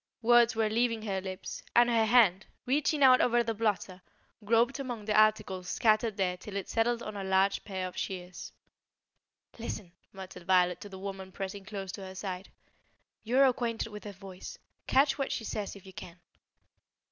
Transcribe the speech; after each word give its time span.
Words 0.23 0.55
were 0.55 0.67
leaving 0.67 1.03
her 1.03 1.21
lips, 1.21 1.61
and 1.75 1.87
her 1.87 2.05
hand, 2.07 2.47
reaching 2.65 3.03
out 3.03 3.21
over 3.21 3.43
the 3.43 3.53
blotter, 3.53 4.01
groped 4.43 4.79
among 4.79 5.05
the 5.05 5.13
articles 5.13 5.69
scattered 5.69 6.17
there 6.17 6.37
till 6.37 6.55
it 6.55 6.67
settled 6.67 7.03
on 7.03 7.15
a 7.15 7.23
large 7.23 7.63
pair 7.63 7.87
of 7.87 7.95
shears. 7.95 8.51
"Listen," 9.59 9.91
muttered 10.11 10.47
Violet 10.47 10.81
to 10.81 10.89
the 10.89 10.97
woman 10.97 11.31
pressing 11.31 11.65
close 11.65 11.91
to 11.91 12.01
her 12.03 12.15
side. 12.15 12.49
"You 13.23 13.37
are 13.37 13.45
acquainted 13.45 13.89
with 13.89 14.05
her 14.05 14.11
voice; 14.11 14.57
catch 14.87 15.19
what 15.19 15.31
she 15.31 15.43
says 15.43 15.75
if 15.75 15.85
you 15.85 15.93
can." 15.93 16.19